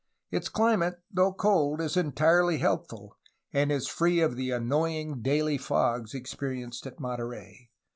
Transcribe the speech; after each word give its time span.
Its 0.31 0.49
climate, 0.49 0.95
though 1.11 1.31
cold, 1.31 1.79
is 1.79 1.95
entirely 1.95 2.57
healthful, 2.57 3.19
and 3.53 3.71
is 3.71 3.87
free 3.87 4.19
from 4.19 4.33
the 4.33 4.49
annoying 4.49 5.21
daily 5.21 5.59
fogs 5.59 6.15
experienced 6.15 6.87
at 6.87 6.99
Monterey. 6.99 7.69